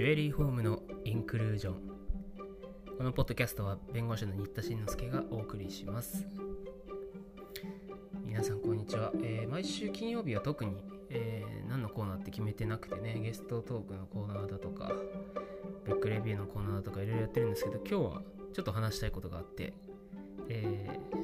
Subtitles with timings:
[0.00, 1.74] ジュエリーホームのインクルージョン。
[2.96, 6.26] このポッドキャストは弁護士の新田慎之介がお送りします。
[8.24, 14.90] 皆さんこんにちは、えー毎週金曜日は特に、えー何のコーナーって決めてなくてねゲストトークのコーナーだとか
[15.84, 18.22] ブックレビューのコーナーだとかいろいろやってるんですけど今日は
[18.54, 19.74] ちょっと話したいことがあって、
[20.48, 21.19] えー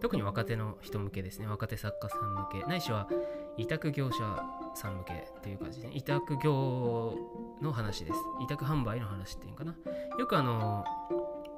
[0.00, 1.46] 特に若手の人向けですね。
[1.46, 2.62] 若手作家さん向け。
[2.66, 3.08] ないしは
[3.56, 4.42] 委託業者
[4.74, 5.94] さん向けっていう感じで、ね。
[5.96, 7.14] 委託業
[7.60, 8.18] の話です。
[8.40, 9.74] 委託販売の話っていうのかな。
[10.18, 10.84] よくあの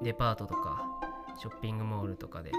[0.03, 0.85] デパートとか
[1.39, 2.53] ショッピングモールとかで、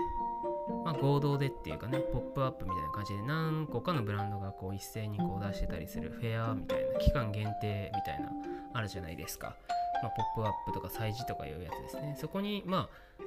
[0.86, 8.32] まあ、合同でっていうかねポップアップみたいな感じで何個かのブランドがこう一斉にこう出してたりするフェアみたいな期間限定みたいな
[8.74, 9.56] あるじゃないですか、
[10.02, 12.16] まあ、ポップアップとか催事とかいうやつですね。
[12.20, 13.24] そこにまあ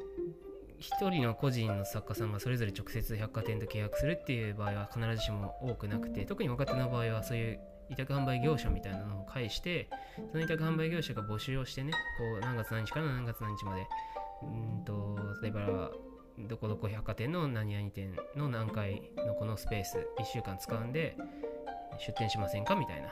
[0.84, 9.88] 一人の個人の作家さんがそれぞれ直接百貨店と契約するっていう場合は必ずしも多くなくて特に若手の場合はそういう委託販売業者みたいなのを介して
[10.30, 11.99] その委託販売業者が募集をしてねこ
[12.38, 13.87] う何月何日から何月何日まで
[14.43, 15.91] うーんと例えば
[16.38, 21.16] どこどこ百貨店の何々店の何階のこのスペース1週間使うんで
[22.07, 23.09] 出店しませんかみたいな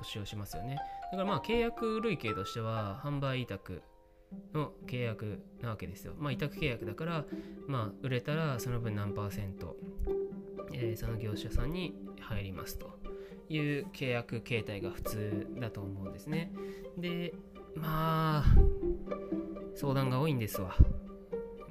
[0.00, 0.76] 募集をしますよね。
[1.10, 3.82] だからまあ契約類型としては販売委託
[4.52, 6.14] の契約なわけですよ。
[6.18, 7.24] まあ委託契約だから、
[7.66, 9.76] まあ売れたらその分何パーセント、
[10.72, 12.98] えーその業者さんに入りますと
[13.48, 16.52] いう契約形態が普通だと思うんですね。
[16.98, 17.34] で、
[17.76, 18.44] まあ、
[19.74, 20.74] 相談が多いんですわ。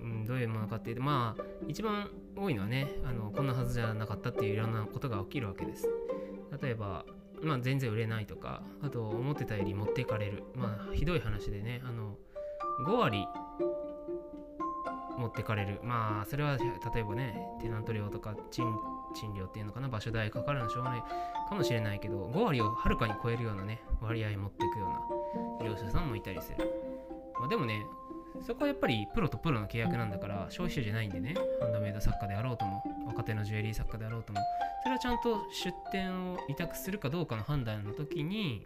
[0.01, 5.87] うん、どういうものかっていうと、まあ、一番多いのはね、あのこんなはずじゃなかったっていういろんなことが起きるわけです。
[6.61, 7.05] 例えば、
[7.41, 10.43] まあ、全然売れないとか、あと思ってたより持っていかれる。
[10.55, 12.17] まあ、ひどい話でね、あの、
[12.79, 13.27] 5割
[15.17, 15.79] 持ってかれる。
[15.83, 18.65] まあ、それは例えばね、テナント料とか賃
[19.13, 21.03] 賃料っていうのかな、場所代かかるのはしょうがない
[21.49, 24.87] かもしれないけど、5割をはるかに超えるようなね、割合持っていくよ
[25.59, 26.57] うな業者さんもいたりする。
[27.39, 27.85] まあ、でもね、
[28.41, 34.39] そこはやっぱりプロとプロの契約なんだから、消費者じゃないんでね、ハンドメイド作家であろうとも、若手のジュエリー作家であろうとも、
[34.83, 38.65] それはちゃんと出店を委託するかどうかの判断の時に、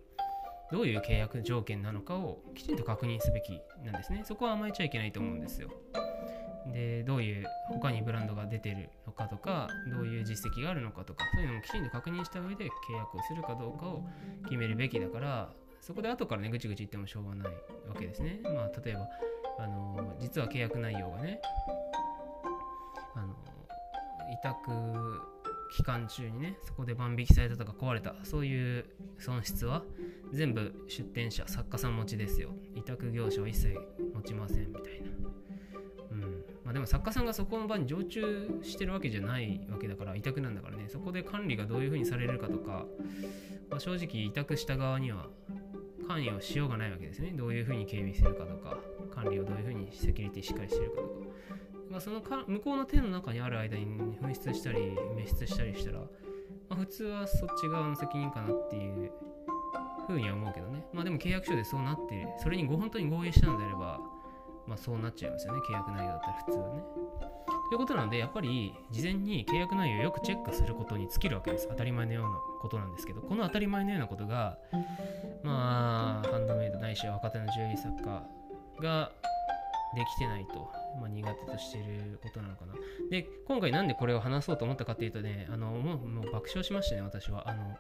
[0.72, 4.24] どういう契約条件なのかをきちんと確認すべきなんですね。
[4.26, 5.70] そこは甘えちゃいけないと思うんですよ。
[6.74, 14.04] で、どういう他にブランドが出てるのかとか、どういう実績があるのかとか、そういうのもきちんと確認した上で契約をするかどうかを
[14.44, 17.54] 決めるべきだから、そこで後からね、ぐちぐち言ってもしょうがない
[17.88, 18.42] わけですね。
[18.44, 19.08] まあ、例えば、
[19.60, 21.40] あの、実は契約内容がね、
[23.16, 23.36] あの、
[24.34, 24.72] 委託
[25.70, 28.86] 期間中にねそこで万引きされたとか壊れたそういう
[29.20, 29.84] 損失は
[30.34, 32.52] 全部出店者作家さん持ちですよ。
[32.76, 33.78] 委託業者は一切
[34.14, 35.08] 持ちませんみたいな。
[36.12, 36.22] うん。
[36.64, 40.88] まあでも作家さんがそこの場に常駐してるわけじゃないわけだから委託なんだからね。
[40.90, 42.86] そこで管理がどういうふうにされるかとか、
[43.70, 45.28] まあ、正直委託した側には
[46.08, 47.34] 関与しようがないわけですね。
[47.36, 48.78] どういうふうに警備するかとか
[49.14, 51.14] 管理をどういうふうにセキュリティしっかりしてるかとか。
[51.90, 53.86] まあ、そのか向こうの手の中にある間に
[54.22, 56.08] 紛失したり滅失したりしたら、ま
[56.72, 59.12] あ、普通はそっち側の責任かなっていう
[60.08, 60.86] ふうには思うけどね。
[60.94, 62.30] まあでも契約書でそうなっている。
[62.40, 64.00] それにご本当に合意したのであれば
[64.66, 65.60] まあそうなっちゃいますよね。
[65.70, 66.82] 契約内容だったら普通はね。
[67.70, 71.68] ということなのでやっぱり事前に契約内容をよくチェックすることに尽きるわけです。
[71.68, 73.22] 当たり前のようなことなんですけど。
[73.22, 74.58] この当たり前のようなことが
[75.44, 78.24] まあハンドメイドないしは若手のジュエリー作家
[78.82, 79.12] が
[79.96, 80.70] できてないと、
[81.00, 82.74] まあ、苦手としてることなのかな。
[83.10, 87.50] で、今回なんでこれを話そうと思ったかっていうとね、あのもうもう爆笑しましたね、私は。
[87.50, 87.78] あの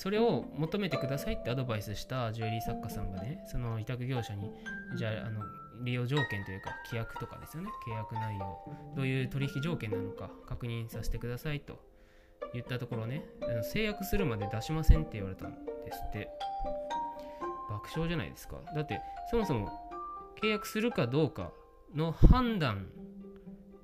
[0.00, 4.50] それを求めてくださいってアドバイスしたジュエリー作家さんがね、その委託業者に、
[4.96, 5.42] じゃあ、あの
[5.84, 8.58] 利用条件というか、規約とかですよね、契約内容、
[8.96, 11.84] どういう取引条件なのか確認させてくださいと
[12.54, 13.26] 言ったところね、
[13.62, 15.50] 制約するまで出しませんって言われたん
[15.84, 16.30] ですって。
[17.68, 18.56] 爆笑じゃないですか。
[18.74, 19.68] だって、そもそも
[20.42, 21.52] 契約するかどうか
[21.94, 22.86] の判断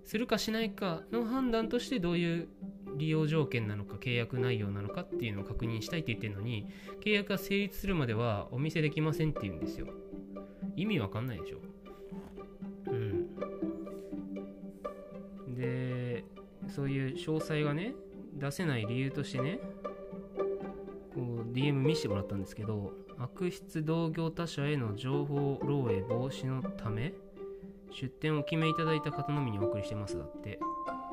[0.06, 2.48] するかしないかの判断としてどういう
[2.96, 6.66] 利用条件なのか契約内容なのかっていうのを確認したいって言ってるのに
[7.04, 9.88] 契約が成立するまではお見せできませんって言うんですよ。
[10.76, 11.58] 意味わかんないでしょ。
[12.88, 13.26] うん。
[15.54, 16.24] で
[16.68, 17.94] そういう詳細がね
[18.34, 19.58] 出せない理由としてね
[21.14, 27.14] こう DM 見せてもらったんですけど悪質同業他社への情報漏洩防止のため
[27.90, 30.58] 出店を決めいただいた方のみにお送りしてますだって。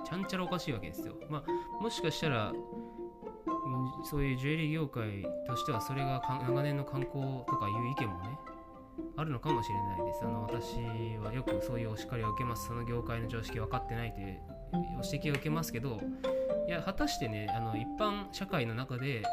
[0.05, 1.15] ちゃんちゃらおかしいわけですよ。
[1.29, 2.53] まあもしかしたら
[4.03, 8.38] そういうジュエリー業界としてはそれが長年の観光とかいう意見もね
[9.17, 10.19] あるのかもしれないです。
[10.23, 10.75] あの私
[11.17, 12.67] はよくそういうお叱りを受けます。
[12.67, 14.39] その業界の常識分かってないという
[15.01, 16.00] お指摘を受けますけど
[16.67, 19.23] いや果たしてねあの一般社会の中で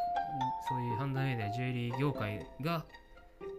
[0.68, 2.84] そういうハンドメイドやジュエリー業界が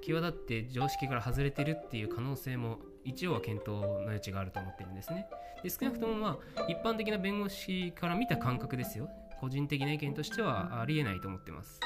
[0.01, 5.27] 際立って常識から外れてるっていう可能性も一応は検討の余地があると思ってるんですね。
[5.63, 9.09] で少なくともまあ一般的な弁護士から見た感覚ですよ。
[9.39, 11.79] 個人的な意見としてはありえないと思ってます。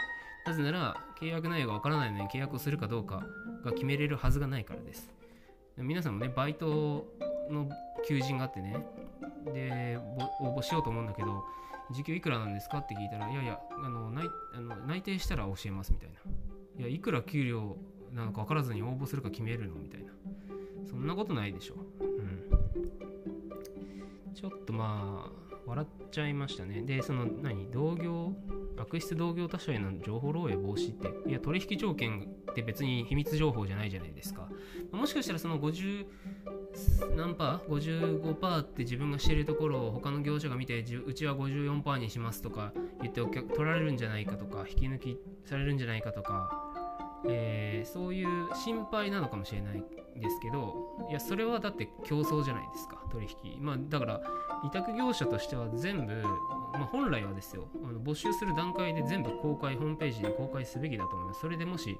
[0.45, 3.25] なぜなら契約内容がわからないのに契約をするかどうか
[3.63, 5.11] が決めれるはずがないからです。
[5.77, 7.05] 皆さんもね、バイト
[7.49, 7.69] の
[8.07, 8.85] 求人があってね、
[9.53, 9.97] で、
[10.39, 11.43] 応募しようと思うんだけど、
[11.91, 16.15] 時給いくらなんですかって聞いたら、いやいや、あの内あの内定したら教えますみたいな。
[16.79, 17.77] いや、いくら給料
[18.13, 20.13] なのか分からずに応募するか決めるのみたいな。
[20.85, 21.75] そんなことないでしょ。
[21.99, 22.45] うん。
[24.33, 26.81] ちょっとまあ、笑っちゃいましたね。
[26.81, 28.33] で、その何、同業、
[28.77, 34.49] 悪質同業他社への情報漏洩防止って、いや、取引条件って別に秘密情報じゃないじゃないですか。
[34.91, 36.05] もしかしたらその50
[37.15, 46.64] 何パー ?55% って自分がしてるところを他の業者が見て、うちは54%にしますとか言ってお客取られるんじゃないかとか、引き抜きされるんじゃないかとか、
[47.27, 49.83] えー、そういう心配なのかもしれない
[50.15, 53.63] ですけどいやそれはだって競争じゃないですか取引。
[53.63, 54.21] まあだから
[54.63, 56.13] 委託業者としては全部、
[56.73, 61.41] まあ、本来はですよあの募集する段階で全部公開ホームページで公開すべきだと思います。
[61.41, 61.97] それでもし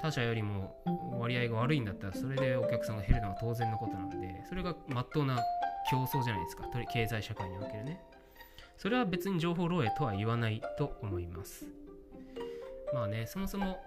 [0.00, 0.76] 他社よりも
[1.20, 5.38] 割合が悪いんだったらそれでお客さんが減るのは当然のことなのでそれがまっとうな
[5.90, 8.00] 競争じゃないですか経済社会におけるね。
[8.76, 11.66] それは別に情報漏洩とは言わないと思います。
[12.92, 13.78] まあねそもそも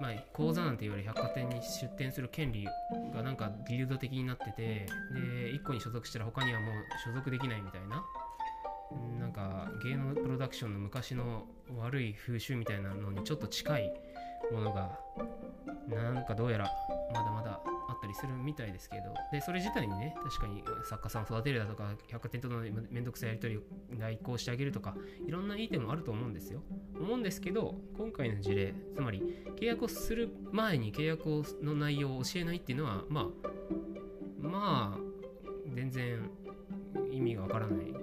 [0.00, 2.66] まあ、講座なんていわれ百貨店に出店する権利
[3.14, 6.70] がなんかギルド的になっててで1個に所属したら他にはもう
[7.04, 8.04] 所属できないみたいな。
[9.18, 11.44] なんか芸能プロダクションの昔の
[11.76, 13.92] 悪い風習みたいなのにちょっと近い
[14.52, 14.98] ものが
[15.88, 16.70] なんかどうやら
[17.12, 17.45] まだまだ
[18.16, 22.60] するみたいですけどでそれ自体にね確かに作家さんを育てるだとか百貨店との
[22.90, 23.62] めんどくさいやり取りを
[23.98, 24.96] 代行してあげるとか
[25.26, 26.62] いろんないい点もあると思うんですよ。
[26.98, 29.22] 思うんですけど今回の事例つまり
[29.56, 33.26] 契約をする前に契約の内容を教えないっていうのはまあ
[34.40, 35.00] まあ
[35.74, 36.30] 全然
[37.12, 37.94] 意味がわからない。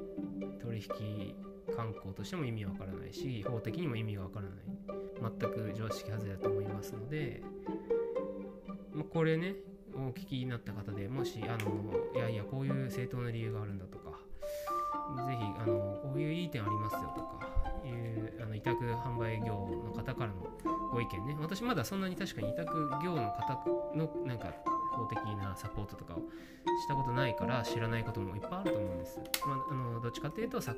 [0.61, 1.35] 取引
[1.75, 4.73] 観光としても意味わからないし法的にも意味がわからない。
[5.39, 7.41] 全く常識外れだと思いますので、
[8.93, 9.55] まあ、これね
[9.95, 14.11] お聞きになった方でもしあのいやいやこういう正当な理由があるんだとか
[15.27, 17.53] ぜひあのこういういい点ありますよとか
[17.85, 20.35] いうあの委託販売業の方からの
[20.91, 22.73] ご意見ね私まだそんなに確かに委託
[23.03, 24.53] 業の方のなんか
[24.93, 29.19] 法的なサポートとかをしたことないから知らないこともいっぱいあると思うんです。
[29.45, 30.75] まあ、あのどっちかっていうと出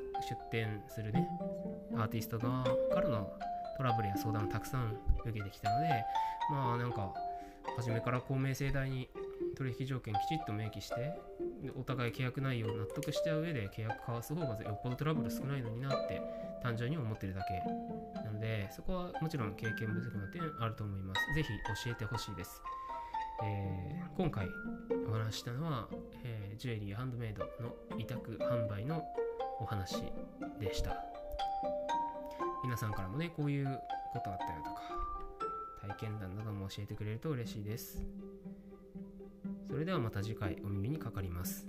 [0.50, 1.28] 展するね
[1.94, 3.30] アーティスト側からの
[3.76, 6.04] トラブルや相談をたくさん受けてきたので
[6.50, 7.12] まあなんか
[7.76, 9.08] 初めから公明正大に
[9.56, 11.18] 取引条件きちっと明記して
[11.76, 16.20] お互い契約内容を納得した上で契約交わす方がよっぽどトラブル少ないのになって
[16.62, 17.62] 単純に思ってるだけ。
[18.20, 21.34] なのでそこはもちろん経験不足の点あると思います。
[21.34, 21.48] ぜひ
[21.84, 22.62] 教えてほしいです。
[23.42, 24.48] えー、今回
[25.08, 25.88] お話したのは、
[26.24, 29.04] えー、ジュエリーハンドメイドの委託販売の
[29.60, 30.02] お話
[30.58, 30.96] でした。
[32.62, 33.80] 皆さんからもねこういう
[34.12, 34.82] ことあったよとか
[35.86, 38.02] 体験談なども教えてくれると嬉しいです。
[39.68, 41.66] それではまた次回お耳にかかります。